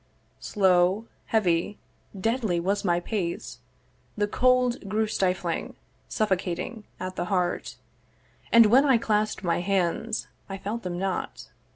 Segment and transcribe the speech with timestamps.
[0.39, 1.77] Slow, heavy,
[2.19, 3.59] deadly was my pace:
[4.17, 5.75] the cold Grew stifling,
[6.09, 7.75] suffocating, at the heart;
[8.51, 11.49] And when I clasp'd my hands I felt them not.